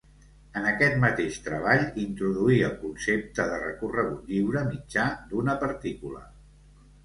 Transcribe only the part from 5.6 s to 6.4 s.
partícula.